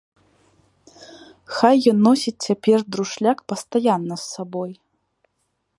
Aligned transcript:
Хай 1.57 1.75
ён 1.91 1.97
носіць 2.07 2.35
цяпер 2.49 2.77
друшляк 2.95 3.37
пастаянна 3.53 4.15
з 4.23 4.31
сабой. 4.33 4.71